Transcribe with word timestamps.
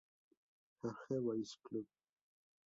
George 0.79 1.09
Boys 1.21 1.51
Club. 1.63 1.85